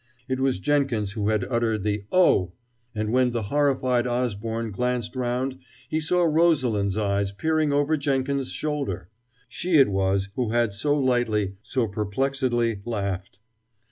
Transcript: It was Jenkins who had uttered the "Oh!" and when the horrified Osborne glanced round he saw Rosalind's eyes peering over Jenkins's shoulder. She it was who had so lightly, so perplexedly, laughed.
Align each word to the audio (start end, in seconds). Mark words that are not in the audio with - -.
It 0.27 0.39
was 0.39 0.57
Jenkins 0.57 1.11
who 1.11 1.29
had 1.29 1.45
uttered 1.47 1.83
the 1.83 2.05
"Oh!" 2.11 2.53
and 2.95 3.11
when 3.13 3.29
the 3.33 3.43
horrified 3.53 4.07
Osborne 4.07 4.71
glanced 4.71 5.15
round 5.15 5.59
he 5.89 5.99
saw 5.99 6.23
Rosalind's 6.23 6.97
eyes 6.97 7.31
peering 7.31 7.71
over 7.71 7.95
Jenkins's 7.95 8.51
shoulder. 8.51 9.09
She 9.47 9.75
it 9.75 9.89
was 9.89 10.29
who 10.33 10.53
had 10.53 10.73
so 10.73 10.97
lightly, 10.99 11.53
so 11.61 11.87
perplexedly, 11.87 12.81
laughed. 12.83 13.37